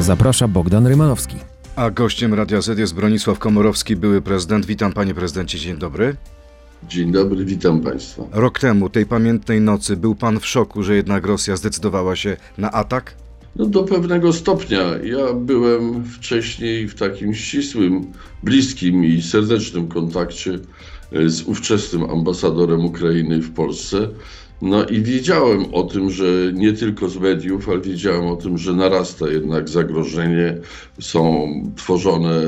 [0.00, 1.36] Zaprasza Bogdan Rymanowski.
[1.76, 4.66] A gościem Radia Z jest Bronisław Komorowski, były prezydent.
[4.66, 6.16] Witam panie prezydencie, dzień dobry.
[6.88, 8.22] Dzień dobry, witam państwa.
[8.32, 12.72] Rok temu, tej pamiętnej nocy, był pan w szoku, że jednak Rosja zdecydowała się na
[12.72, 13.14] atak?
[13.56, 14.82] No do pewnego stopnia.
[15.02, 18.12] Ja byłem wcześniej w takim ścisłym,
[18.42, 20.58] bliskim i serdecznym kontakcie
[21.12, 24.08] e, z ówczesnym ambasadorem Ukrainy w Polsce.
[24.62, 28.72] No i wiedziałem o tym, że nie tylko z mediów, ale wiedziałem o tym, że
[28.72, 30.58] narasta jednak zagrożenie.
[31.00, 32.42] Są tworzone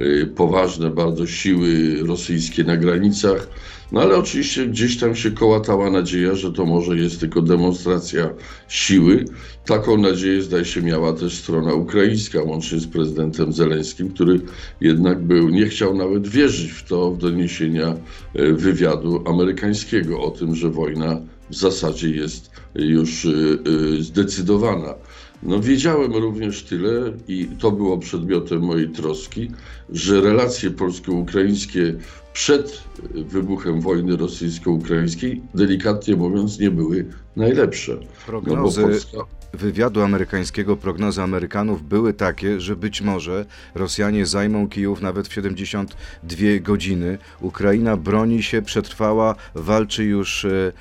[0.00, 3.48] y, poważne bardzo siły rosyjskie na granicach.
[3.92, 8.30] No ale oczywiście gdzieś tam się kołatała nadzieja, że to może jest tylko demonstracja
[8.68, 9.24] siły.
[9.64, 14.40] Taką nadzieję zdaje się miała też strona ukraińska, łącznie z prezydentem Zeleńskim, który
[14.80, 17.96] jednak był, nie chciał nawet wierzyć w to, w doniesienia
[18.34, 21.20] e, wywiadu amerykańskiego o tym, że wojna
[21.50, 24.94] w zasadzie jest już e, e, zdecydowana.
[25.42, 29.50] No wiedziałem również tyle i to było przedmiotem mojej troski,
[29.90, 31.94] że relacje polsko-ukraińskie
[32.32, 32.82] przed
[33.14, 37.06] wybuchem wojny rosyjsko-ukraińskiej, delikatnie mówiąc, nie były
[37.36, 37.96] najlepsze.
[38.26, 39.18] Prognozy no Polska...
[39.52, 46.42] wywiadu amerykańskiego, prognozy Amerykanów były takie, że być może Rosjanie zajmą Kijów nawet w 72
[46.60, 47.18] godziny.
[47.40, 50.72] Ukraina broni się, przetrwała, walczy już e,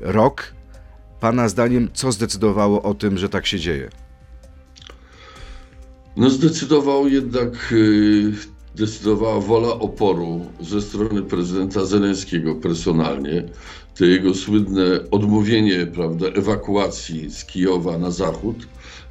[0.00, 0.52] rok.
[1.20, 3.90] Pana zdaniem, co zdecydowało o tym, że tak się dzieje?
[6.16, 8.32] No zdecydował jednak y,
[8.74, 13.44] decydowała wola oporu ze strony prezydenta Zelenskiego personalnie.
[13.96, 18.56] To jego słynne odmówienie prawda, ewakuacji z Kijowa na zachód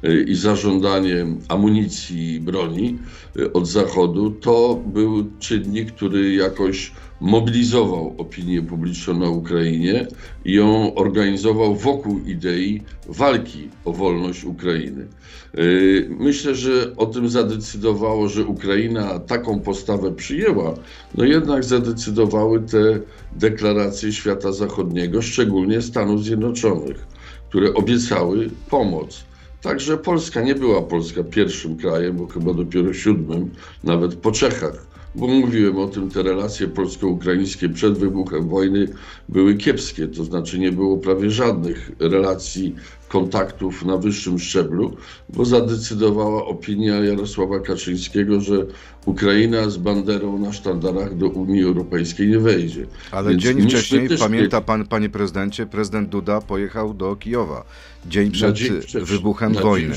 [0.04, 2.98] y, i zażądanie amunicji i broni
[3.36, 10.06] y, od zachodu, to był czynnik, który jakoś mobilizował opinię publiczną na Ukrainie
[10.44, 15.06] i ją organizował wokół idei walki o wolność Ukrainy.
[15.54, 20.74] Yy, myślę, że o tym zadecydowało, że Ukraina taką postawę przyjęła,
[21.14, 23.00] no jednak zadecydowały te
[23.36, 27.06] deklaracje świata zachodniego, szczególnie Stanów Zjednoczonych,
[27.48, 29.24] które obiecały pomoc.
[29.62, 33.50] Także Polska nie była Polska pierwszym krajem, bo chyba dopiero siódmym,
[33.84, 38.88] nawet po Czechach bo mówiłem o tym, te relacje polsko-ukraińskie przed wybuchem wojny
[39.28, 42.74] były kiepskie, to znaczy nie było prawie żadnych relacji,
[43.08, 44.96] kontaktów na wyższym szczeblu,
[45.28, 48.66] bo zadecydowała opinia Jarosława Kaczyńskiego, że
[49.06, 52.86] Ukraina z banderą na sztandarach do Unii Europejskiej nie wejdzie.
[53.10, 57.64] Ale Więc dzień wcześniej, pamięta pan, panie prezydencie, prezydent Duda pojechał do Kijowa.
[58.06, 59.94] Dzień przed dzień wybuchem wojny.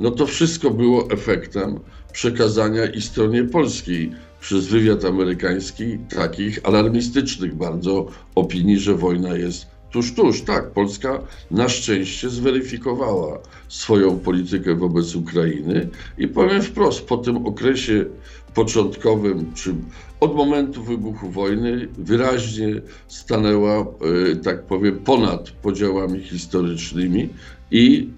[0.00, 1.80] No to wszystko było efektem
[2.12, 10.14] przekazania i stronie polskiej przez wywiad amerykański takich alarmistycznych bardzo opinii, że wojna jest tuż,
[10.14, 10.42] tuż.
[10.42, 18.04] Tak, Polska na szczęście zweryfikowała swoją politykę wobec Ukrainy i powiem wprost, po tym okresie
[18.54, 19.74] początkowym, czy
[20.20, 27.28] od momentu wybuchu wojny wyraźnie stanęła, e, tak powiem, ponad podziałami historycznymi
[27.70, 28.08] i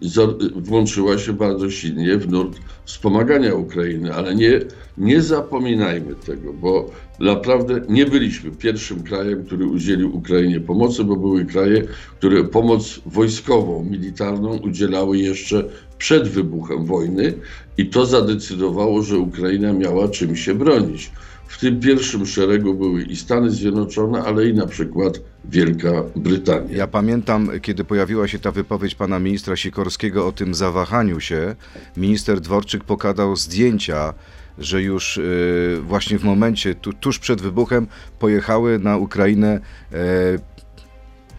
[0.57, 4.61] włączyła się bardzo silnie w nurt wspomagania Ukrainy, ale nie,
[4.99, 6.91] nie zapominajmy tego, bo
[7.21, 11.83] naprawdę nie byliśmy pierwszym krajem, który udzielił Ukrainie pomocy, bo były kraje,
[12.19, 15.65] które pomoc wojskową, militarną udzielały jeszcze
[15.99, 17.35] przed wybuchem wojny
[17.79, 21.11] i to zadecydowało, że Ukraina miała czym się bronić.
[21.49, 26.77] W tym pierwszym szeregu były i Stany Zjednoczone, ale i na przykład Wielka Brytania.
[26.77, 31.55] Ja pamiętam, kiedy pojawiła się ta wypowiedź pana ministra Sikorskiego o tym zawahaniu się,
[31.97, 34.15] minister Dworczyk pokazał zdjęcia,
[34.59, 37.87] że już y, właśnie w momencie, tu, tuż przed wybuchem,
[38.19, 39.61] pojechały na Ukrainę
[39.93, 39.97] y,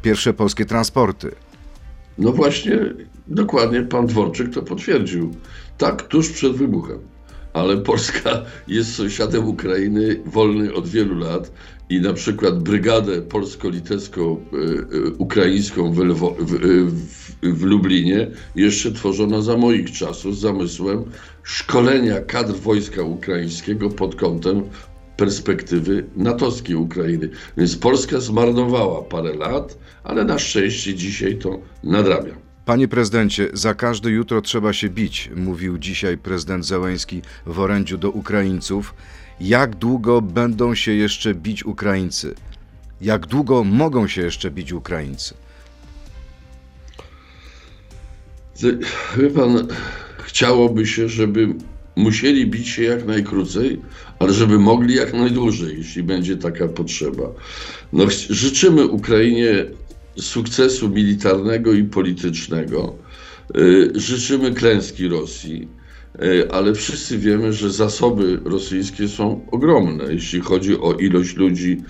[0.01, 1.31] pierwsze polskie transporty.
[2.17, 2.79] No właśnie,
[3.27, 5.35] dokładnie pan Dworczyk to potwierdził.
[5.77, 6.99] Tak, tuż przed wybuchem
[7.53, 11.51] ale Polska jest sąsiadem Ukrainy wolny od wielu lat
[11.93, 15.99] i na przykład brygadę polsko-litewsko-ukraińską w,
[16.39, 16.91] w,
[17.41, 21.03] w, Lublinie jeszcze tworzono za moich czasów z zamysłem
[21.44, 24.63] szkolenia kadr wojska ukraińskiego pod kątem
[25.18, 27.29] perspektywy natowskiej Ukrainy.
[27.57, 32.33] Więc Polska zmarnowała parę lat, ale na szczęście dzisiaj to nadrabia.
[32.65, 38.09] Panie prezydencie, za każde jutro trzeba się bić, mówił dzisiaj prezydent Zełęński w orędziu do
[38.09, 38.94] Ukraińców.
[39.41, 42.35] Jak długo będą się jeszcze bić Ukraińcy?
[43.01, 45.33] Jak długo mogą się jeszcze bić Ukraińcy?
[49.18, 49.68] Wie pan,
[50.24, 51.47] chciałoby się, żeby
[51.95, 53.81] musieli bić się jak najkrócej,
[54.19, 57.24] ale żeby mogli jak najdłużej, jeśli będzie taka potrzeba.
[57.94, 59.65] No, życzymy Ukrainie
[60.18, 62.95] sukcesu militarnego i politycznego.
[63.57, 65.68] Y, Życzymy klęski Rosji,
[66.51, 71.81] ale wszyscy wiemy, że zasoby rosyjskie są ogromne, jeśli chodzi o ilość ludzi,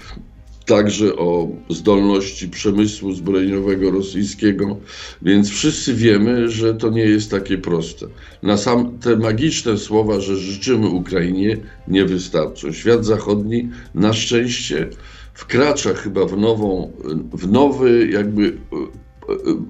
[0.66, 4.78] także o zdolności przemysłu zbrojeniowego rosyjskiego,
[5.22, 8.06] więc wszyscy wiemy, że to nie jest takie proste.
[8.44, 12.72] Na sam te magiczne słowa, że życzymy Ukrainie, nie wystarczą.
[12.74, 14.90] Świat zachodni na szczęście
[15.34, 16.92] wkracza chyba w nową,
[17.34, 18.58] w nowy jakby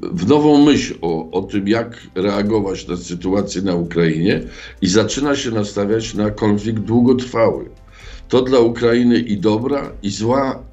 [0.01, 4.41] w nową myśl o, o tym, jak reagować na sytuację na Ukrainie
[4.81, 7.69] i zaczyna się nastawiać na konflikt długotrwały.
[8.29, 10.63] To dla Ukrainy i dobra, i zła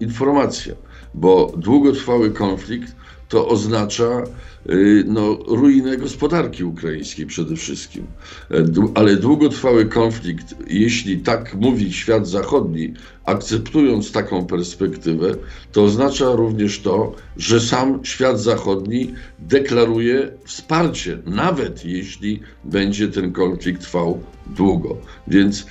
[0.00, 0.74] informacja,
[1.14, 2.96] bo długotrwały konflikt
[3.30, 4.22] to oznacza
[4.70, 8.06] y, no, ruinę gospodarki ukraińskiej przede wszystkim.
[8.50, 12.94] E, Ale długotrwały konflikt, jeśli tak mówi świat zachodni,
[13.24, 15.34] akceptując taką perspektywę,
[15.72, 23.82] to oznacza również to, że sam świat zachodni deklaruje wsparcie, nawet jeśli będzie ten konflikt
[23.82, 24.96] trwał długo.
[25.28, 25.66] Więc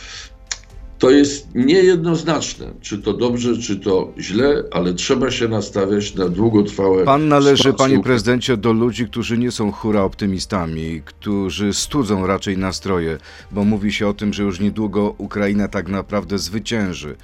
[0.99, 7.05] to jest niejednoznaczne, czy to dobrze, czy to źle, ale trzeba się nastawiać na długotrwałe.
[7.05, 12.57] Pan należy, wsparcie panie prezydencie, do ludzi, którzy nie są hura optymistami, którzy studzą raczej
[12.57, 13.17] nastroje,
[13.51, 17.15] bo mówi się o tym, że już niedługo Ukraina tak naprawdę zwycięży.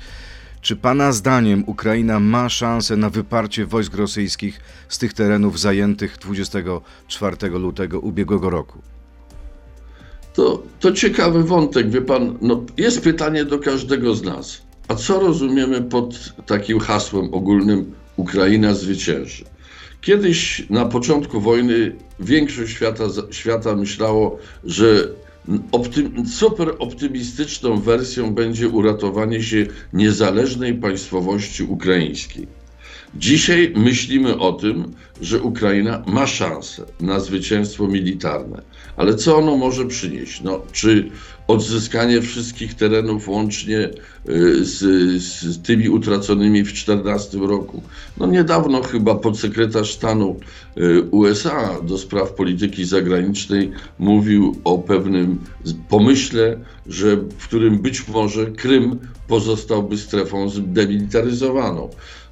[0.61, 7.49] Czy pana zdaniem Ukraina ma szansę na wyparcie wojsk rosyjskich z tych terenów zajętych 24
[7.49, 8.94] lutego ubiegłego roku?
[10.35, 12.37] To, to ciekawy wątek, wie pan.
[12.41, 14.61] No, jest pytanie do każdego z nas.
[14.87, 19.45] A co rozumiemy pod takim hasłem ogólnym Ukraina zwycięży?
[20.01, 25.07] Kiedyś na początku wojny większość świata, świata myślało, że
[25.71, 32.47] optym, super optymistyczną wersją będzie uratowanie się niezależnej państwowości ukraińskiej.
[33.15, 38.61] Dzisiaj myślimy o tym, że Ukraina ma szansę na zwycięstwo militarne,
[38.97, 40.41] ale co ono może przynieść?
[40.41, 41.09] No, czy
[41.47, 43.77] odzyskanie wszystkich terenów łącznie
[44.29, 44.77] y, z,
[45.21, 47.81] z tymi utraconymi w 2014 roku?
[48.17, 50.39] No niedawno chyba podsekretarz stanu
[50.77, 55.39] y, USA do spraw polityki zagranicznej mówił o pewnym
[55.89, 61.89] pomyśle, że w którym być może Krym pozostałby strefą zdemilitaryzowaną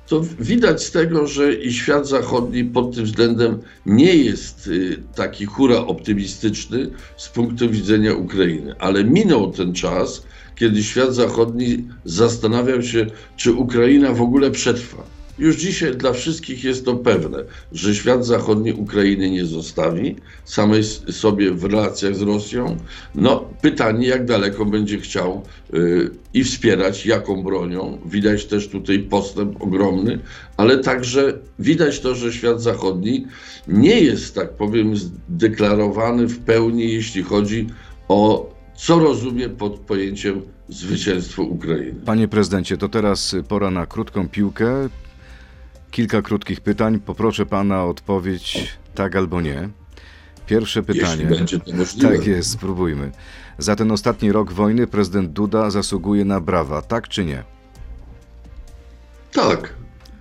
[0.07, 5.45] to widać z tego, że i świat zachodni pod tym względem nie jest y, taki
[5.45, 8.75] hura optymistyczny z punktu widzenia Ukrainy.
[8.79, 10.23] Ale minął ten czas,
[10.55, 13.05] kiedy świat zachodni zastanawiał się,
[13.37, 15.03] czy Ukraina w ogóle przetrwa.
[15.39, 20.15] Już dzisiaj dla wszystkich jest to pewne, że świat zachodni Ukrainy nie zostawi
[20.45, 22.77] samej sobie w relacjach z Rosją.
[23.15, 25.43] No, pytanie, jak daleko będzie chciał
[25.73, 27.97] y, i wspierać, jaką bronią.
[28.05, 30.19] Widać też tutaj postęp ogromny,
[30.57, 33.27] ale także widać to, że świat zachodni
[33.67, 37.67] nie jest, tak powiem, zdeklarowany w pełni, jeśli chodzi
[38.07, 42.01] o co rozumie pod pojęciem zwycięstwo Ukrainy.
[42.05, 44.89] Panie prezydencie, to teraz pora na krótką piłkę.
[45.93, 46.99] Kilka krótkich pytań.
[46.99, 49.69] Poproszę pana o odpowiedź tak albo nie.
[50.47, 51.21] Pierwsze pytanie.
[51.21, 52.17] Jeśli będzie to możliwe.
[52.17, 53.11] Tak jest, spróbujmy.
[53.57, 57.43] Za ten ostatni rok wojny prezydent Duda zasługuje na brawa, tak czy nie?
[59.33, 59.73] Tak,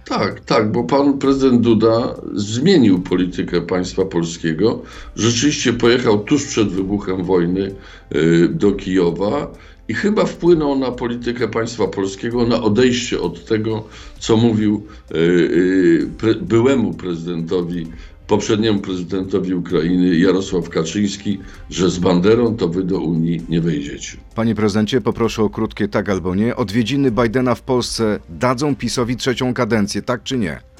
[0.05, 4.83] tak, tak, bo pan prezydent Duda zmienił politykę państwa polskiego.
[5.17, 7.75] Rzeczywiście pojechał tuż przed wybuchem wojny
[8.14, 9.52] y, do Kijowa
[9.92, 13.84] i chyba wpłynął na politykę państwa polskiego, na odejście od tego,
[14.18, 17.87] co mówił y, y, pre, byłemu prezydentowi,
[18.26, 21.38] poprzedniemu prezydentowi Ukrainy Jarosław Kaczyński,
[21.70, 24.16] że z banderą to wy do Unii nie wejdziecie.
[24.34, 26.56] Panie prezydencie, poproszę o krótkie tak albo nie.
[26.56, 30.72] Odwiedziny Bidena w Polsce dadzą PiSowi trzecią kadencję, tak czy nie?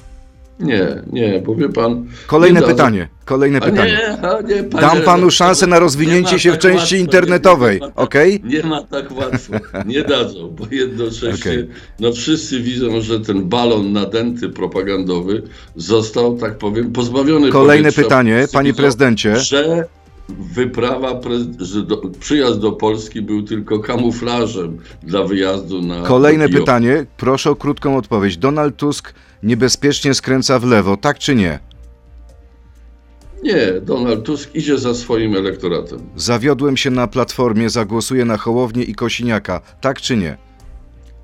[0.59, 2.05] Nie, nie, bo wie pan.
[2.27, 3.07] Kolejne nie pytanie.
[3.25, 3.91] Kolejne A pytanie.
[3.91, 7.75] nie, a nie, panie Dam panu szansę na rozwinięcie się w tak części łatwo, internetowej,
[7.81, 8.41] nie tak- okej?
[8.43, 9.53] Nie ma tak łatwo,
[9.85, 11.67] nie dadzą, bo jednocześnie Okej.
[11.99, 15.43] no wszyscy widzą, że ten balon nadęty propagandowy
[15.75, 19.35] został, tak powiem, pozbawiony Kolejne pytanie, panie prezydencie.
[19.35, 19.85] Że
[20.29, 21.21] wyprawa,
[22.19, 27.05] przyjazd do Polski był tylko kamuflażem dla wyjazdu na Kolejne pytanie.
[27.17, 28.37] Proszę o krótką odpowiedź.
[28.37, 31.59] Donald Tusk niebezpiecznie skręca w lewo, tak czy nie?
[33.43, 35.99] Nie, Donald Tusk idzie za swoim elektoratem.
[36.15, 40.37] Zawiodłem się na platformie, zagłosuję na Hołownię i Kosiniaka, tak czy nie?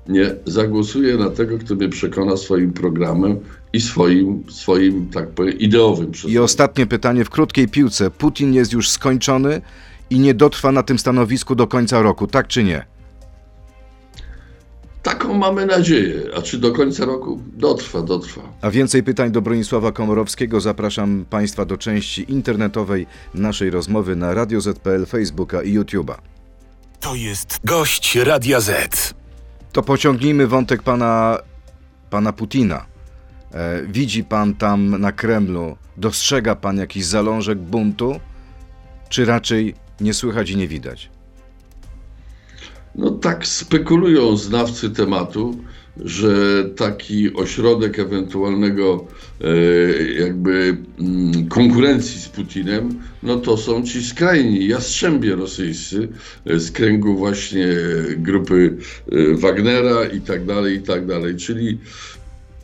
[0.08, 3.38] Nie, zagłosuję na tego, kto mnie przekona swoim programem
[3.72, 8.10] i swoim, swoim tak powiem, ideowym I ostatnie pytanie w krótkiej piłce.
[8.10, 9.62] Putin jest już skończony
[10.10, 12.84] i nie dotrwa na tym stanowisku do końca roku, tak czy nie?
[15.02, 16.22] Taką mamy nadzieję.
[16.36, 17.40] A czy do końca roku?
[17.52, 18.42] Dotrwa, dotrwa.
[18.60, 24.60] A więcej pytań do Bronisława Komorowskiego zapraszam Państwa do części internetowej naszej rozmowy na Radio
[24.60, 26.14] ZPL, Facebooka i YouTube'a.
[27.00, 29.14] To jest gość Radia Z.
[29.72, 31.38] To pociągnijmy wątek pana,
[32.10, 32.86] pana Putina.
[33.52, 38.20] E, widzi pan tam na Kremlu, dostrzega pan jakiś zalążek buntu,
[39.08, 41.10] czy raczej nie słychać i nie widać?
[43.00, 45.56] No tak spekulują znawcy tematu,
[46.04, 49.06] że taki ośrodek ewentualnego
[49.40, 49.46] e,
[50.12, 56.08] jakby mm, konkurencji z Putinem, no to są ci skrajni jastrzębie rosyjscy
[56.46, 57.66] e, z kręgu właśnie
[58.16, 58.76] grupy
[59.12, 61.36] e, Wagnera i tak dalej, i tak dalej.
[61.36, 61.78] Czyli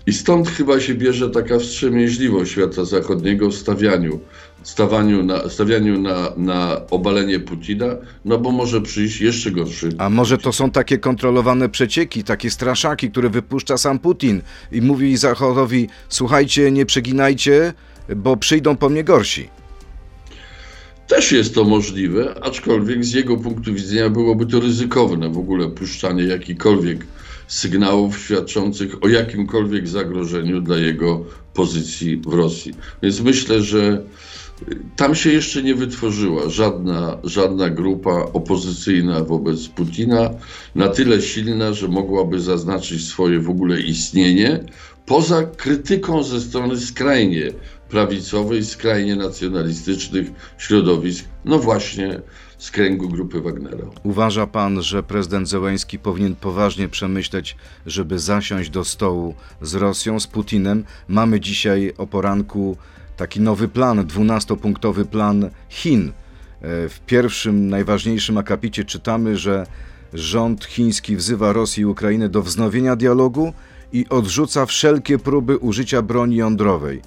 [0.07, 4.21] i stąd chyba się bierze taka wstrzemięźliwość świata zachodniego w stawianiu,
[4.67, 7.87] stawianiu, na, stawianiu na, na obalenie Putina,
[8.25, 9.89] no bo może przyjść jeszcze gorszy.
[9.99, 14.43] A może to są takie kontrolowane przecieki, takie straszaki, które wypuszcza sam Putin
[14.73, 17.73] i mówi Zachodowi: słuchajcie, nie przeginajcie,
[18.17, 19.49] bo przyjdą po mnie gorsi.
[21.07, 26.25] Też jest to możliwe, aczkolwiek z jego punktu widzenia byłoby to ryzykowne w ogóle puszczanie
[26.25, 27.07] jakichkolwiek
[27.49, 32.75] sygnałów świadczących o jakimkolwiek zagrożeniu dla jego pozycji w Rosji.
[33.03, 34.03] Więc myślę, że
[34.97, 40.31] tam się jeszcze nie wytworzyła żadna, żadna grupa opozycyjna wobec Putina
[40.75, 44.65] na tyle silna, że mogłaby zaznaczyć swoje w ogóle istnienie,
[45.07, 47.53] poza krytyką ze strony skrajnie
[47.89, 50.27] prawicowej, skrajnie nacjonalistycznych
[50.59, 52.21] środowisk, no właśnie
[52.59, 53.85] z kręgu grupy Wagnera.
[54.03, 60.27] Uważa pan, że prezydent Zełęński powinien poważnie przemyśleć, żeby zasiąść do stołu z Rosją, z
[60.27, 60.85] Putinem?
[61.09, 62.77] Mamy dzisiaj o poranku
[63.17, 66.09] taki nowy plan, dwunastopunktowy plan Chin.
[66.09, 69.67] E, w pierwszym, najważniejszym akapicie czytamy, że
[70.15, 73.53] rząd chiński wzywa Rosję i Ukrainę do wznowienia dialogu
[73.93, 77.03] i odrzuca wszelkie próby użycia broni jądrowej.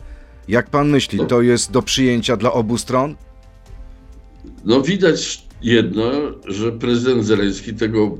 [0.47, 3.15] Jak pan myśli, to jest do przyjęcia dla obu stron?
[4.65, 6.11] No widać jedno,
[6.47, 8.17] że prezydent Zeleński tego,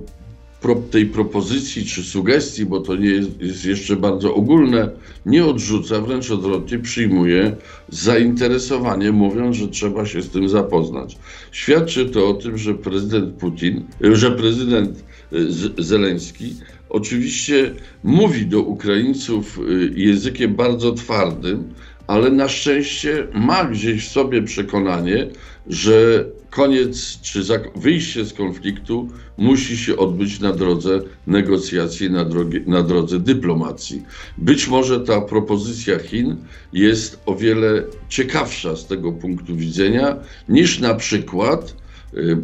[0.92, 4.90] tej propozycji czy sugestii, bo to nie jest, jest jeszcze bardzo ogólne,
[5.26, 7.56] nie odrzuca, wręcz odwrotnie przyjmuje
[7.90, 11.18] zainteresowanie, mówiąc, że trzeba się z tym zapoznać.
[11.52, 15.38] Świadczy to o tym, że prezydent Putin, że prezydent e,
[15.78, 16.56] Zeleński
[16.90, 17.74] oczywiście
[18.04, 19.62] mówi do Ukraińców e,
[20.00, 21.74] językiem bardzo twardym,
[22.10, 25.28] ale na szczęście ma gdzieś w sobie przekonanie,
[25.68, 27.44] że koniec czy
[27.76, 34.04] wyjście z konfliktu musi się odbyć na drodze negocjacji, na, drogie, na drodze dyplomacji.
[34.38, 36.36] Być może ta propozycja Chin
[36.74, 40.16] jest o wiele ciekawsza z tego punktu widzenia
[40.50, 41.76] niż na przykład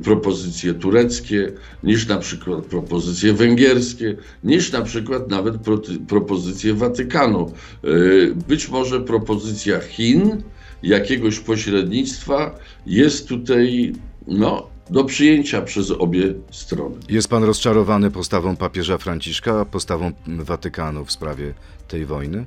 [0.04, 1.52] propozycje tureckie,
[1.84, 7.54] niż na przykład propozycje węgierskie, niż na przykład nawet pro, propozycje Watykanu.
[7.86, 10.44] Y, być może propozycja Chin,
[10.84, 13.94] jakiegoś pośrednictwa jest tutaj
[14.28, 16.96] no, do przyjęcia przez obie strony.
[17.10, 21.54] Jest pan rozczarowany postawą papieża Franciszka, postawą Watykanu w sprawie
[21.88, 22.46] tej wojny?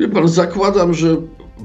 [0.00, 1.16] Wie pan, zakładam, że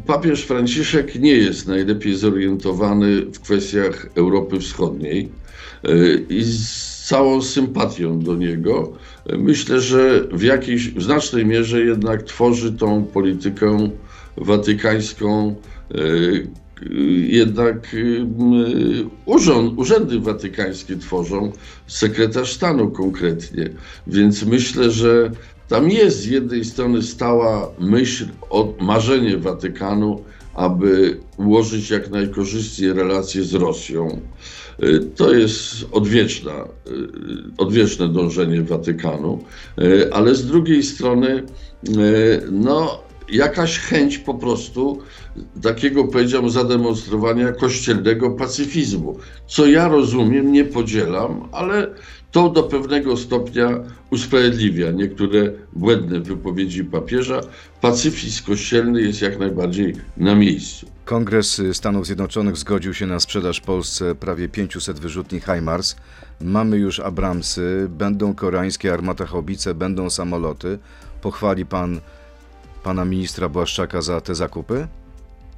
[0.06, 5.30] papież Franciszek nie jest najlepiej zorientowany w kwestiach Europy Wschodniej
[5.84, 5.90] e,
[6.30, 8.94] i z całą sympatią do niego
[9.38, 13.90] myślę, że w jakiejś w znacznej mierze jednak tworzy tą politykę
[14.38, 15.56] watykańską
[15.92, 15.98] e,
[17.28, 17.96] jednak
[19.26, 21.52] urząd, urzędy watykańskie tworzą,
[21.88, 23.70] sekretarz stanu konkretnie.
[24.08, 25.32] Więc myślę, że
[25.68, 28.26] tam jest z jednej strony stała myśl,
[28.80, 34.22] marzenie Watykanu, aby ułożyć jak najkorzystniej relacje z Rosją.
[34.84, 36.68] Y, to jest odwieczna, y,
[37.58, 39.44] odwieczne dążenie Watykanu,
[39.80, 41.44] y, ale z drugiej strony,
[42.52, 45.00] no, jakaś chęć po prostu
[45.62, 49.18] takiego, powiedziałbym, zademonstrowania kościelnego pacyfizmu,
[49.48, 51.96] co ja rozumiem, nie podzielam, ale
[52.36, 53.70] to do pewnego stopnia
[54.12, 57.42] usprawiedliwia niektóre błędne wypowiedzi papieża.
[57.82, 60.86] Pacyfizm kościelny jest jak najbardziej na miejscu.
[61.06, 65.96] Kongres Stanów Zjednoczonych zgodził się na sprzedaż Polsce prawie 500 wyrzutni HIMARS.
[66.42, 70.80] Mamy już Abramsy, będą koreańskie armata haubice, będą samoloty.
[71.22, 72.00] Pochwali pan
[72.84, 74.88] pana ministra Błaszczaka za te zakupy?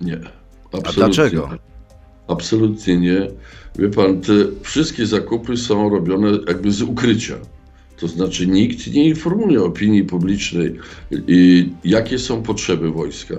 [0.01, 0.19] Nie.
[0.87, 1.49] A dlaczego?
[2.29, 2.33] Nie.
[2.35, 3.27] Absolutnie nie.
[3.79, 7.35] Wie pan, te wszystkie zakupy są robione jakby z ukrycia.
[7.97, 10.75] To znaczy nikt nie informuje opinii publicznej,
[11.83, 13.35] jakie są potrzeby wojska.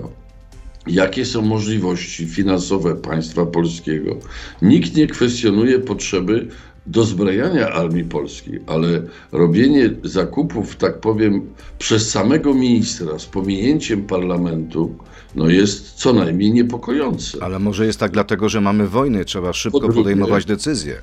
[0.87, 4.19] jakie są możliwości finansowe państwa polskiego.
[4.61, 6.47] Nikt nie kwestionuje potrzeby
[6.91, 11.41] dozbrajania armii polskiej, ale robienie zakupów, tak powiem,
[11.79, 14.95] przez samego ministra z pominięciem parlamentu,
[15.35, 17.37] no jest co najmniej niepokojące.
[17.41, 20.95] Ale może jest tak dlatego, że mamy wojnę, trzeba szybko podejmować decyzje.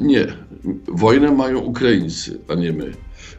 [0.00, 0.26] Nie,
[0.88, 2.92] wojnę mają Ukraińcy, a nie my.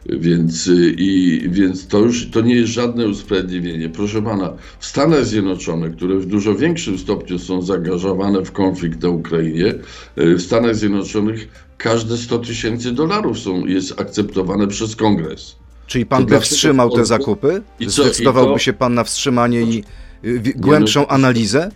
[0.06, 3.88] Więc, y, i, więc to już to nie jest żadne usprawiedliwienie.
[3.88, 9.08] Proszę pana, w Stanach Zjednoczonych, które w dużo większym stopniu są zaangażowane w konflikt na
[9.08, 9.74] Ukrainie,
[10.18, 15.56] y, w Stanach Zjednoczonych każde 100 tysięcy dolarów są, jest akceptowane przez kongres.
[15.86, 17.62] Czyli pan by wstrzymał te zakupy?
[17.80, 19.84] I co, i Zdecydowałby to- się pan na wstrzymanie i
[20.24, 21.70] y, wi- głębszą analizę?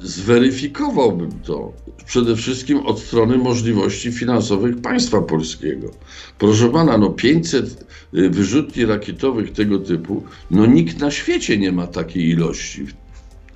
[0.00, 1.72] Zweryfikowałbym to
[2.06, 5.90] przede wszystkim od strony możliwości finansowych państwa polskiego.
[6.38, 11.86] Proszę pana, no 500 y, wyrzutni rakietowych tego typu, no nikt na świecie nie ma
[11.86, 12.86] takiej ilości.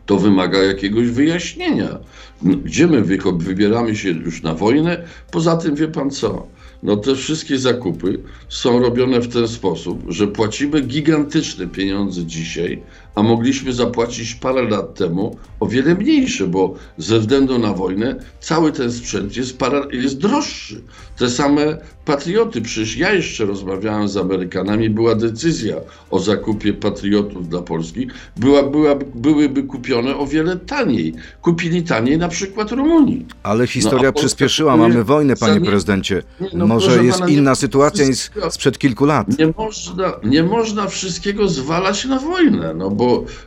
[0.06, 1.99] To wymaga jakiegoś wyjaśnienia.
[2.42, 5.04] No, Gdzie my wy- wybieramy się już na wojnę?
[5.30, 6.46] Poza tym wie pan co?
[6.82, 12.82] No te wszystkie zakupy są robione w ten sposób, że płacimy gigantyczne pieniądze dzisiaj,
[13.14, 18.73] a mogliśmy zapłacić parę lat temu o wiele mniejsze, bo ze względu na wojnę cały
[18.73, 20.83] ten sprzęt jest, parę, jest droższy.
[21.19, 25.76] Te same patrioty, przecież ja jeszcze rozmawiałem z Amerykanami, była decyzja
[26.11, 31.14] o zakupie patriotów dla Polski, była, była, byłyby kupione o wiele taniej.
[31.42, 33.26] Kupili taniej na przykład Rumunii.
[33.42, 36.23] Ale historia No, a Polska przyspieszyła, mamy wojnę, panie nie- prezydencie.
[36.40, 39.38] Nie, no Może jest pana, nie- inna sytuacja niż sprzed kilku lat.
[39.38, 43.01] Nie można, nie można wszystkiego zwalać na wojnę, no bo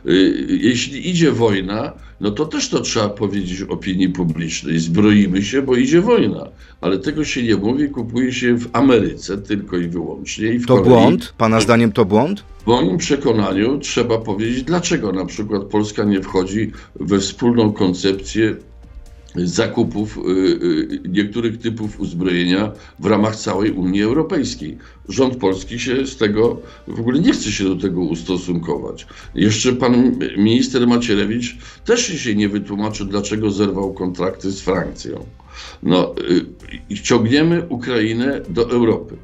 [0.06, 4.78] y, jeśli idzie wojna, no to też to trzeba powiedzieć opinii publicznej.
[4.78, 6.48] Zbroimy się, bo idzie wojna.
[6.80, 10.48] Ale tego się nie mówi, kupuje się w Ameryce tylko i wyłącznie.
[10.54, 10.88] I w To Korei.
[10.90, 11.34] błąd?
[11.38, 12.44] Pana zdaniem to błąd?
[12.62, 18.56] W moim przekonaniu trzeba powiedzieć, dlaczego na przykład Polska nie wchodzi we wspólną koncepcję
[19.44, 24.78] zakupów y, y, niektórych typów uzbrojenia w ramach całej Unii Europejskiej.
[25.08, 29.06] Rząd polski się z tego w ogóle nie chce się do tego ustosunkować.
[29.34, 35.26] Jeszcze pan minister Macierewicz też się nie wytłumaczył, dlaczego zerwał kontrakty z Francją.
[35.82, 36.14] No,
[36.90, 39.16] y, ciągniemy Ukrainę do Europy.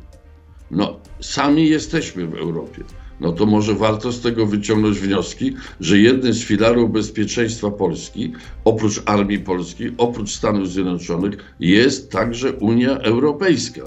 [0.70, 2.84] No, sami jesteśmy w Europie.
[3.22, 8.32] No to może warto z tego wyciągnąć wnioski, że jednym z filarów bezpieczeństwa Polski,
[8.64, 13.82] oprócz armii polskiej, oprócz Stanów Zjednoczonych, jest także Unia Europejska.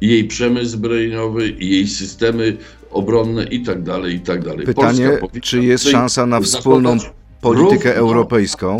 [0.00, 2.56] Jej przemysł zbrojeniowy, jej systemy
[2.90, 4.66] obronne i tak dalej, i tak dalej.
[4.66, 6.96] Pytanie, czy jest szansa na wspólną
[7.40, 8.78] politykę europejską?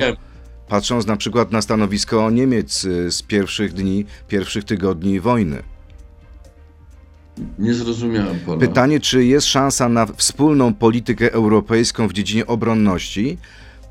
[0.68, 5.62] Patrząc na przykład na stanowisko Niemiec y, z pierwszych dni, pierwszych tygodni wojny.
[7.58, 8.58] Nie zrozumiałem pana.
[8.58, 13.38] Pytanie, czy jest szansa na wspólną politykę europejską w dziedzinie obronności,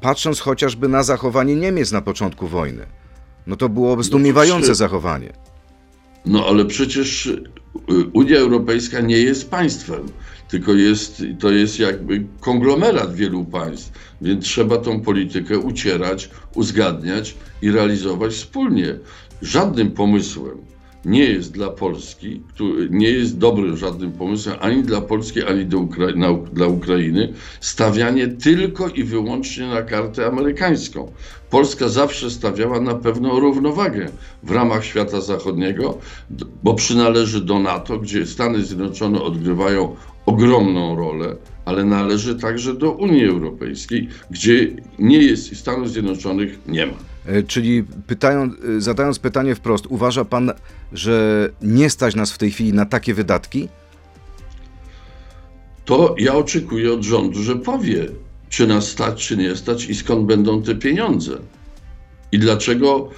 [0.02, 2.86] patrząc chociażby na zachowanie Niemiec na początku wojny.
[3.48, 5.34] No to było zdumiewające czy- zachowanie.
[6.26, 7.44] No ale przecież y,
[8.14, 10.06] Unia Europejska nie jest państwem,
[10.50, 17.72] tylko jest, to jest jakby konglomerat wielu państw, więc trzeba tą politykę ucierać, uzgadniać i
[17.72, 18.96] realizować wspólnie.
[19.42, 20.58] Żadnym pomysłem
[21.06, 26.16] nie jest dla Polski, któ- nie jest dobrym żadnym pomysłem ani dla Polski, ani Ukra-
[26.16, 31.12] na, dla Ukrainy stawianie tylko i wyłącznie na kartę amerykańską.
[31.50, 34.10] Polska zawsze stawiała na pewną równowagę
[34.44, 35.98] w ramach świata zachodniego,
[36.64, 41.36] bo przynależy do NATO, gdzie Stany Zjednoczone odgrywają ogromną rolę,
[41.66, 44.68] ale należy także do Unii Europejskiej, gdzie
[45.00, 46.94] nie jest i Stanów Zjednoczonych nie ma.
[47.30, 50.52] E, Czyli pytają, e, zadając pytanie wprost, uważa pan,
[50.92, 53.70] że nie stać nas w tej chwili na takie wydatki?
[55.90, 58.08] to ja oczekuję od rządu, że powie,
[58.50, 61.38] czy nas stać, czy nie stać i skąd będą te pieniądze.
[62.32, 63.10] I dlaczego,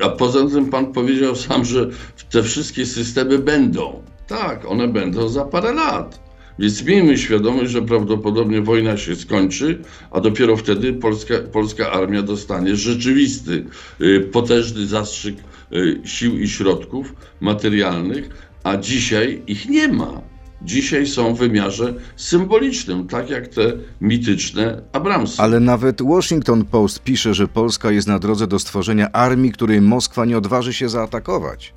[0.00, 1.90] a poza tym pan powiedział sam, że
[2.30, 4.02] te wszystkie systemy będą.
[4.26, 6.25] Tak, one będą za parę lat.
[6.58, 12.76] Więc miejmy świadomość, że prawdopodobnie wojna się skończy, a dopiero wtedy polska, polska armia dostanie
[12.76, 13.64] rzeczywisty,
[14.00, 15.36] y, potężny zastrzyk
[15.72, 18.28] y, sił i środków materialnych,
[18.64, 20.20] a dzisiaj ich nie ma.
[20.62, 25.42] Dzisiaj są w wymiarze symbolicznym, tak jak te mityczne Abramsy.
[25.42, 30.24] Ale nawet Washington Post pisze, że Polska jest na drodze do stworzenia armii, której Moskwa
[30.24, 31.74] nie odważy się zaatakować.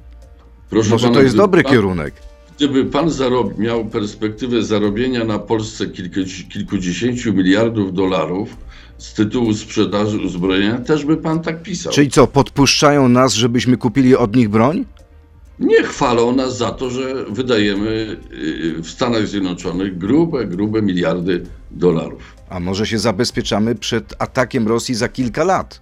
[0.70, 2.14] Proszę Może pana, to jest dobry pan, kierunek.
[2.60, 6.20] Gdyby pan zarob, miał perspektywę zarobienia na Polsce kilku,
[6.54, 8.58] kilkudziesięciu miliardów dolarów
[8.98, 11.94] z tytułu sprzedaży uzbrojenia, też by pan tak pisał.
[11.94, 14.86] Czyli co, podpuszczają nas, żebyśmy kupili od nich broń?
[15.60, 22.36] nie chwalą nas za to, że wydajemy y, w Stanach Zjednoczonych grube, grube miliardy dolarów.
[22.50, 25.82] A może się zabezpieczamy przed atakiem Rosji za kilka lat?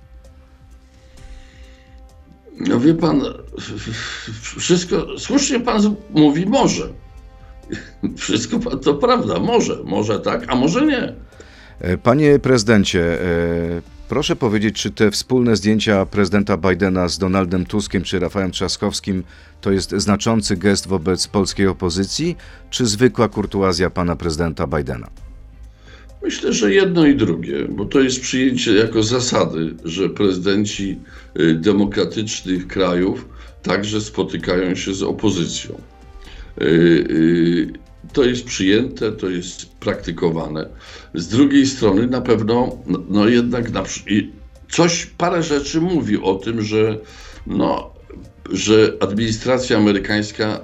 [2.60, 3.22] No wie pan,
[4.58, 6.90] wszystko, słusznie pan mówi może.
[8.18, 11.14] Wszystko to prawda, może, może tak, a może nie.
[11.80, 18.04] E, Panie prezydencie, e, proszę powiedzieć, czy te wspólne zdjęcia prezydenta Bidena z Donaldem Tuskiem
[18.04, 19.24] czy Rafałem Trzaskowskim
[19.62, 22.38] to jest znaczący gest wobec polskiej opozycji,
[22.70, 25.08] czy zwykła kurtuazja pana prezydenta Bidena?
[26.24, 31.00] Myślę, że jedno i drugie, bo to jest przyjęcie jako zasady, że prezydenci
[31.40, 33.30] y, demokratycznych krajów
[33.64, 35.82] także spotykają się z opozycją.
[36.62, 37.74] Y, y,
[38.14, 40.70] To jest przyjęte, to jest praktykowane.
[41.14, 43.84] Z drugiej strony na pewno, no, no jednak na,
[44.70, 46.98] coś, parę rzeczy mówi o tym, że,
[47.48, 47.94] no,
[48.52, 50.62] że administracja amerykańska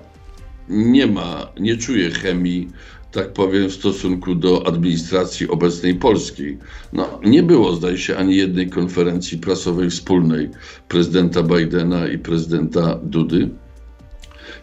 [0.69, 2.69] nie ma, nie czuje chemii,
[3.13, 6.57] tak powiem, w stosunku do administracji obecnej polskiej.
[6.93, 10.49] No, nie było, zdaje się, ani jednej konferencji prasowej wspólnej
[10.87, 13.49] prezydenta Bidena i prezydenta Dudy.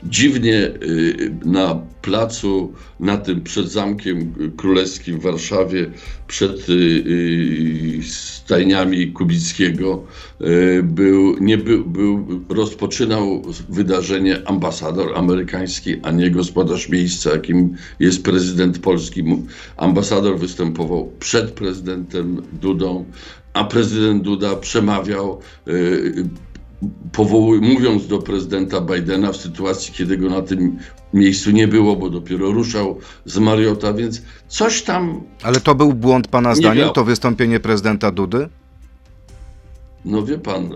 [0.03, 5.91] Dziwnie y, na placu, na tym przed Zamkiem Królewskim w Warszawie,
[6.27, 10.05] przed y, y, stajniami Kubickiego,
[10.83, 18.79] był, nie był, był, rozpoczynał wydarzenie ambasador amerykański, a nie gospodarz miejsca, jakim jest prezydent
[18.79, 19.25] Polski.
[19.77, 23.05] Ambasador występował przed prezydentem Dudą,
[23.53, 25.41] a prezydent Duda przemawiał
[27.13, 30.79] powołuj, mówiąc do prezydenta Bidena w sytuacji, kiedy go na tym
[31.15, 36.29] miejscu nie było, bo dopiero ruszał z Mariota, więc coś tam, Ale to był błąd
[36.29, 36.93] pana Nie zdaniem, miał.
[36.93, 38.49] to wystąpienie prezydenta Dudy?
[40.05, 40.71] no wie pan,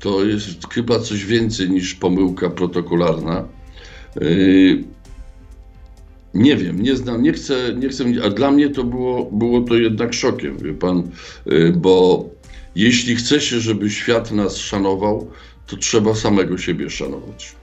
[0.00, 3.44] to jest chyba coś więcej niż pomyłka protokolarna.
[4.20, 4.84] Yy,
[6.34, 9.74] nie wiem, nie znam, nie chcę, nie chcę, a dla mnie to było, było to
[9.74, 11.02] jednak szokiem, wie pan,
[11.46, 12.24] yy, bo
[12.74, 15.30] jeśli chce się, żeby świat nas szanował,
[15.66, 17.58] to trzeba samego siebie szanować.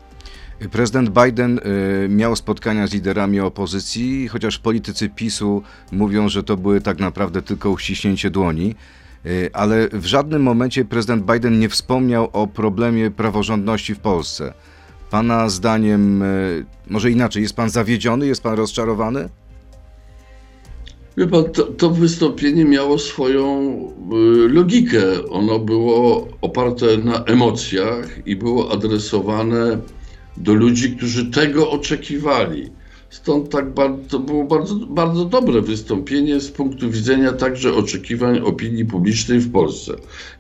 [0.71, 6.81] Prezydent Biden y, miał spotkania z liderami opozycji, chociaż politycy PiSu mówią, że to były
[6.81, 8.75] tak naprawdę tylko uściśnięcie dłoni.
[9.25, 14.53] Y, Ale w żadnym momencie prezydent Biden nie wspomniał o problemie praworządności w Polsce.
[15.09, 19.29] Pana zdaniem, y, może inaczej, jest pan zawiedziony, jest pan rozczarowany?
[21.17, 23.71] Wie pan, to, to wystąpienie miało swoją
[24.45, 25.29] y, logikę.
[25.29, 29.77] Ono było oparte na emocjach i było adresowane
[30.37, 32.69] do ludzi, którzy tego oczekiwali.
[33.09, 38.85] Stąd tak bardzo, to było bardzo, bardzo dobre wystąpienie z punktu widzenia także oczekiwań opinii
[38.85, 39.93] publicznej w Polsce.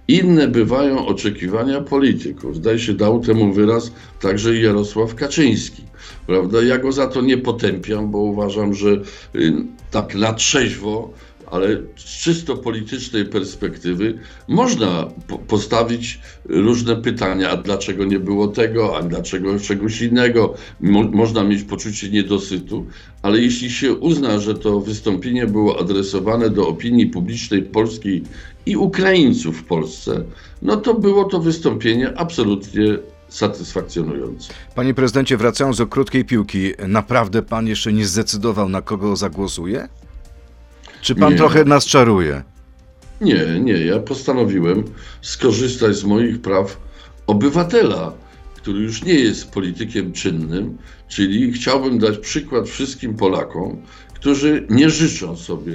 [0.07, 2.55] Inne bywają oczekiwania polityków.
[2.55, 5.83] Zdaje się, dał temu wyraz także Jarosław Kaczyński.
[6.27, 6.63] Prawda?
[6.63, 8.89] Ja go za to nie potępiam, bo uważam, że
[9.35, 9.53] y,
[9.91, 11.13] tak na trzeźwo,
[11.51, 18.97] ale z czysto politycznej perspektywy można po- postawić różne pytania, a dlaczego nie było tego,
[18.97, 20.53] a dlaczego czegoś innego.
[20.81, 22.85] Mo można mieć poczucie niedosytu,
[23.21, 28.23] ale jeśli się uzna, że to wystąpienie było adresowane do opinii publicznej polskiej
[28.65, 30.23] i Ukraińców w Polsce,
[30.61, 32.97] no to było to wystąpienie absolutnie
[33.29, 34.53] satysfakcjonujące.
[34.75, 39.87] Panie prezydencie, wracając do krótkiej piłki, naprawdę pan jeszcze nie zdecydował, na kogo zagłosuje?
[41.01, 41.37] Czy pan Nie.
[41.37, 42.43] trochę nas czaruje?
[43.21, 43.73] Nie, nie.
[43.85, 44.83] Ja postanowiłem
[45.21, 46.77] skorzystać z moich praw
[47.27, 48.13] obywatela,
[48.55, 53.81] który już nie jest politykiem czynnym, czyli chciałbym dać przykład wszystkim Polakom,
[54.13, 55.73] którzy nie życzą sobie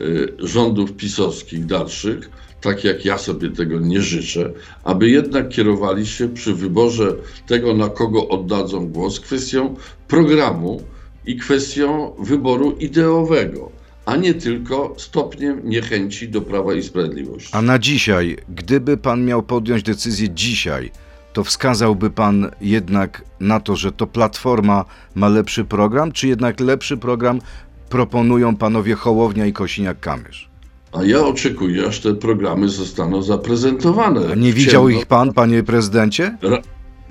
[0.00, 2.30] y, rządów pisowskich dalszych,
[2.62, 4.52] tak jak ja sobie tego nie życzę,
[4.84, 7.14] aby jednak kierowali się przy wyborze
[7.46, 9.76] tego, na kogo oddadzą głos, kwestią
[10.08, 10.82] programu
[11.26, 13.70] i kwestią wyboru ideowego,
[14.06, 17.48] a nie tylko stopniem niechęci do Prawa i Sprawiedliwości.
[17.52, 20.90] A na dzisiaj, gdyby pan miał podjąć decyzję dzisiaj,
[21.32, 26.96] to wskazałby pan jednak na to, że to Platforma ma lepszy program, czy jednak lepszy
[26.96, 27.40] program
[27.88, 30.51] proponują panowie Hołownia i Kosiniak-Kamysz?
[30.92, 34.20] A ja oczekuję, aż te programy zostaną zaprezentowane.
[34.32, 36.38] A nie widział ich pan, panie prezydencie?
[36.42, 36.62] Ra-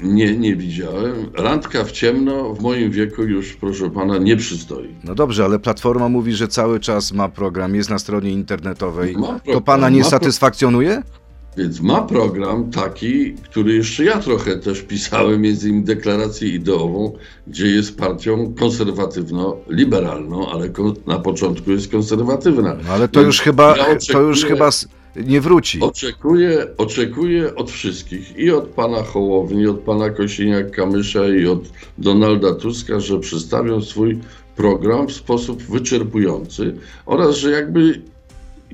[0.04, 1.16] nie, nie widziałem.
[1.34, 4.96] Randka w ciemno w moim wieku już, proszę pana, nie przystoi.
[5.04, 9.16] No dobrze, ale Platforma mówi, że cały czas ma program, jest na stronie internetowej.
[9.54, 11.04] To pana nie satysfakcjonuje?
[11.58, 17.14] Więc ma program taki, który jeszcze ja trochę też pisałem, między innymi deklarację ideową,
[17.48, 20.70] gdzie jest partią konserwatywno-liberalną, ale
[21.08, 22.78] na początku jest konserwatywna.
[22.88, 24.70] No ale to Więc już chyba, ja to już oczekuję- chyba,
[25.16, 25.80] nie wróci.
[25.82, 31.60] Oczekuję, oczekuję od wszystkich, i od pana Hołowni, od pana Kosiniak-Kamysza, i od
[31.98, 34.20] Donalda Tuska, że przedstawią swój
[34.56, 38.02] program w sposób wyczerpujący oraz, że jakby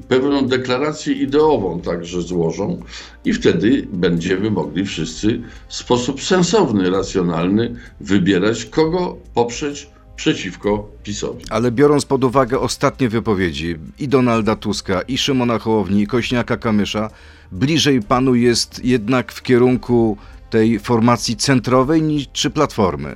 [0.02, 2.82] pewną deklarację ideową także złożą
[3.26, 11.46] i wtedy będziemy mogli wszyscy w sposób sensowny, racjonalny wybierać, kogo poprzeć przeciwko PiSowi.
[11.50, 17.10] Ale biorąc pod uwagę ostatnie wypowiedzi i Donalda Tuska, i Szymona Hołowni, i Kośniaka Kamysza,
[17.52, 20.18] bliżej panu jest jednak w kierunku
[20.50, 23.16] tej formacji centrowej niż czy platformy?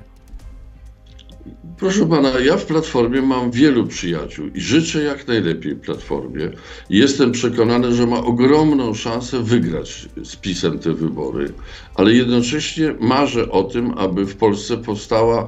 [1.82, 6.52] Proszę pana, ja w Platformie mam wielu przyjaciół i życzę jak najlepiej Platformie.
[6.90, 11.54] Jestem przekonany, że ma ogromną szansę wygrać z PiSem te wybory,
[11.96, 15.48] ale jednocześnie marzę o tym, aby w Polsce powstała,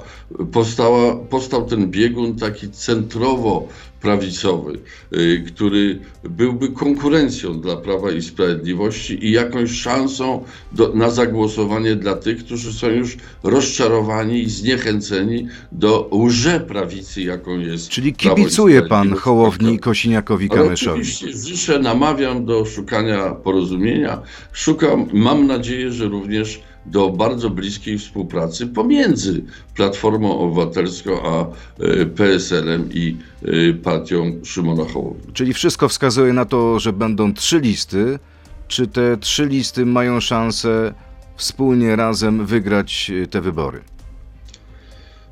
[0.51, 3.67] powstała, powstał ten biegun taki centrowo
[4.03, 4.79] prawicowy,
[5.13, 12.15] y, który byłby konkurencją dla Prawa i Sprawiedliwości i jakąś szansą do, na zagłosowanie dla
[12.15, 19.13] tych, którzy są już rozczarowani i zniechęceni do łże-prawicy, jaką jest Czyli kibicuje pan.
[19.13, 21.01] Hołowni i Kosiniakowi Ale Kamyszowi.
[21.01, 24.21] oczywiście życzę, namawiam do szukania porozumienia.
[24.53, 29.43] Szukam, mam nadzieję, że również do bardzo bliskiej współpracy pomiędzy
[29.75, 31.45] Platformą Obywatelską a
[31.79, 35.33] e, PSL-em i e, partią Szymona Hołowni.
[35.33, 38.19] Czyli wszystko wskazuje na to, że będą trzy listy.
[38.67, 40.93] Czy te trzy listy mają szansę
[41.35, 43.81] wspólnie razem wygrać y, te wybory?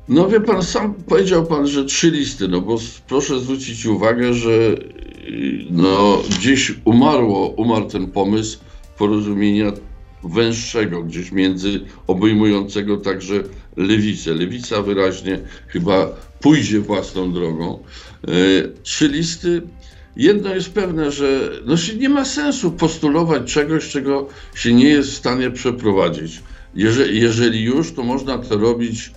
[0.08, 4.50] No wie pan, sam powiedział pan, że trzy listy, no bo proszę zwrócić uwagę, że
[5.70, 8.58] no, gdzieś umarło, umarł ten pomysł
[8.98, 9.72] porozumienia
[10.24, 13.34] węższego, gdzieś między obejmującego także
[13.76, 14.34] lewicę.
[14.34, 17.78] Lewica wyraźnie chyba pójdzie własną drogą.
[18.28, 18.32] E,
[18.82, 19.62] Trzy listy.
[20.16, 25.16] Jedno jest pewne, że no, nie ma sensu postulować czegoś, czego się nie jest w
[25.16, 26.40] stanie przeprowadzić.
[26.74, 29.12] Jeżeli, jeżeli już, to można to robić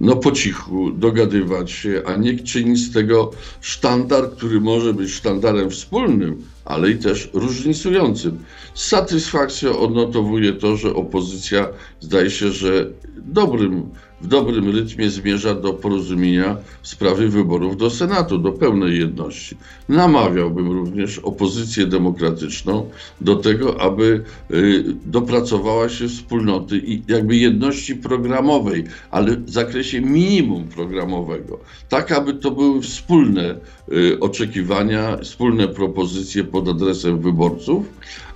[0.00, 5.70] no po cichu dogadywać się, a nie czynić z tego sztandar, który może być sztandarem
[5.70, 8.44] wspólnym, ale i też różnicującym.
[8.74, 11.68] Z satysfakcją odnotowuję to, że opozycja
[12.00, 18.38] zdaje się, że dobrym, w dobrym rytmie zmierza do porozumienia w sprawie wyborów do Senatu,
[18.38, 19.56] do pełnej jedności.
[19.88, 28.84] Namawiałbym również opozycję demokratyczną do tego, aby y, dopracowała się wspólnoty i jakby jedności programowej,
[29.10, 33.54] ale w zakresie minimum programowego, tak aby to były wspólne
[33.92, 37.86] y, oczekiwania, wspólne propozycje pod adresem wyborców,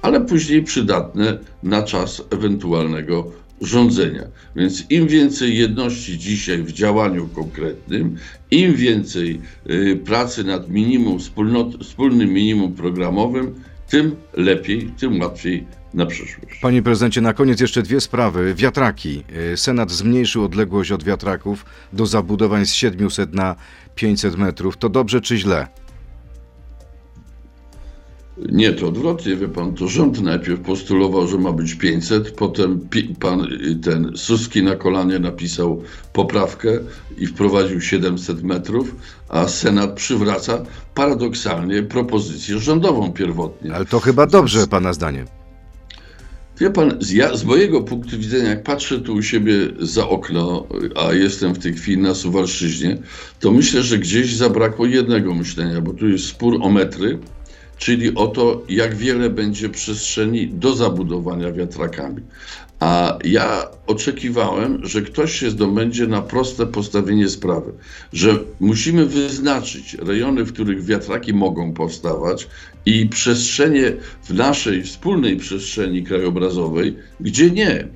[0.03, 4.23] ale później przydatne na czas ewentualnego rządzenia.
[4.57, 8.17] Więc im więcej jedności dzisiaj w działaniu konkretnym,
[8.51, 13.55] im więcej y, pracy nad minimum, wspólnot, wspólnym minimum programowym,
[13.89, 16.61] tym lepiej, tym łatwiej na przyszłość.
[16.63, 18.55] Panie prezydencie, na koniec jeszcze dwie sprawy.
[18.55, 19.25] Wiatraki.
[19.53, 23.57] Y, Senat zmniejszył odległość od wiatraków do zabudowań z 700 na
[23.95, 24.77] 500 metrów.
[24.77, 25.67] To dobrze czy źle?
[28.39, 32.89] Nie, to odwrotnie, wie pan, to rząd najpierw postulował, że ma być 500, potem
[33.21, 36.79] pan y, ten Suski na kolanie napisał poprawkę
[37.19, 38.97] i wprowadził 700 metrów,
[39.29, 40.65] a Senat przywraca
[40.95, 43.75] paradoksalnie propozycję rządową pierwotnie.
[43.75, 45.27] Ale to chyba dobrze, pana zdaniem.
[46.61, 50.67] Wie pan, z, ja, z mojego punktu widzenia, jak patrzę tu u siebie za okno,
[50.97, 52.99] a jestem w tej chwili na Suwalszczyźnie,
[53.41, 57.19] to myślę, że gdzieś zabrakło jednego myślenia, bo tu jest spór o metry,
[57.79, 62.23] czyli o to, jak wiele będzie przestrzeni do zabudowania wiatrakami.
[62.81, 67.73] A ja oczekiwałem, że ktoś się zdobędzie na proste postawienie sprawy,
[68.13, 72.49] że musimy wyznaczyć rejony, w których wiatraki mogą powstawać
[72.87, 73.93] i przestrzenie
[74.25, 77.89] w naszej wspólnej przestrzeni krajobrazowej, gdzie nie.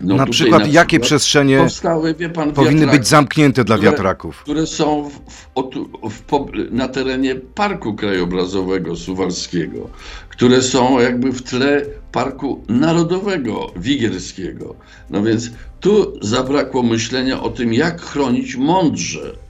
[0.00, 4.36] No na tutaj przykład jakie przestrzenie powstały, pan, powinny wiatraki, być zamknięte dla które- wiatraków?
[4.42, 9.90] które są w, w, w, na terenie Parku Krajobrazowego Suwalskiego,
[10.28, 11.82] które są jakby w tle
[12.12, 14.74] Parku Narodowego Wigierskiego.
[15.10, 19.45] No więc tu zabrakło myślenia o tym, jak chronić mądrze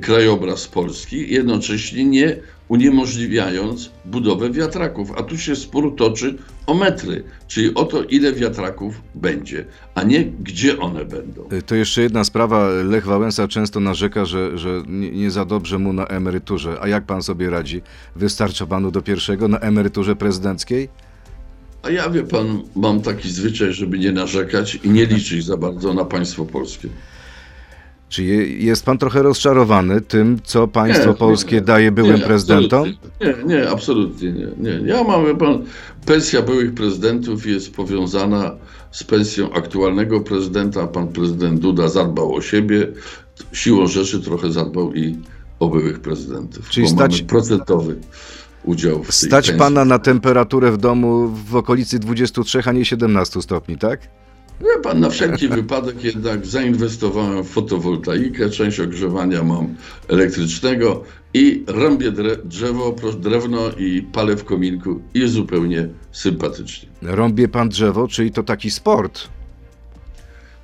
[0.00, 2.36] krajobraz Polski, jednocześnie nie
[2.68, 5.12] uniemożliwiając budowę wiatraków.
[5.16, 6.34] A tu się spór toczy
[6.66, 11.48] o metry, czyli o to, ile wiatraków będzie, a nie gdzie one będą.
[11.52, 12.68] Y, To jeszcze jedna sprawa.
[12.68, 16.76] Lech Wałęsa często narzeka, że, że nie, nie za dobrze mu na emeryturze.
[16.80, 17.82] A jak pan sobie radzi?
[18.16, 20.88] Wystarcza panu do pierwszego na emeryturze prezydenckiej?
[21.82, 25.94] A ja wie pan, mam taki zwyczaj, żeby nie narzekać i nie liczyć za bardzo
[25.94, 26.88] na państwo polskie.
[28.14, 32.22] Czy je, jest pan trochę rozczarowany tym, co państwo Nie, polskie nie, daje byłym nie,
[32.22, 32.88] prezydentom?
[33.20, 34.70] Nie, nie, absolutnie nie, nie.
[34.86, 35.64] Ja mam, pan,
[36.06, 38.50] pensja byłych prezydentów jest powiązana
[38.90, 40.86] z pensją aktualnego prezydenta.
[40.86, 42.86] Pan prezydent Duda zadbał o siebie,
[43.52, 45.16] siłą rzeczy trochę zadbał i
[45.58, 46.68] o byłych prezydentów.
[46.68, 47.96] Czyli stać- procentowy
[48.64, 49.58] udział w tej Stać pensji.
[49.58, 54.00] pana na temperaturę w domu w okolicy 23, a nie 17 stopni, tak?
[54.60, 59.74] Wie pan, na wszelki wypadek jednak zainwestowałem w fotowoltaikę, część ogrzewania mam
[60.08, 62.12] elektrycznego i rąbię
[62.44, 66.88] drzewo, drewno i palę w kominku i jest zupełnie sympatycznie.
[67.02, 69.28] Rąbie pan drzewo, czyli to taki sport.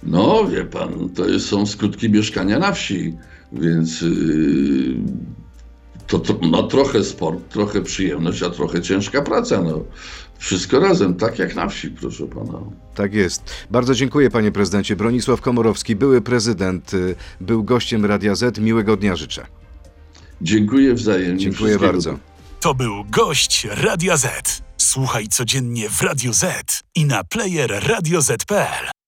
[0.02, 3.16] No, wie pan, to są skutki mieszkania na wsi,
[3.52, 4.10] więc yy,
[6.06, 9.62] to, to no, trochę sport, trochę przyjemność, a trochę ciężka praca.
[9.62, 9.84] No.
[10.40, 12.58] Wszystko razem, tak jak na wsi, proszę pana.
[12.94, 13.42] Tak jest.
[13.70, 14.96] Bardzo dziękuję panie prezydencie.
[14.96, 18.58] Bronisław Komorowski, były prezydent, y, był gościem Radia Z.
[18.58, 19.46] Miłego dnia życzę.
[20.42, 21.38] Dziękuję wzajemnie.
[21.38, 22.18] Dziękuję bardzo.
[22.60, 24.62] To był gość Radia Z.
[24.76, 28.99] Słuchaj codziennie w Radio Z i na player radioz.pl.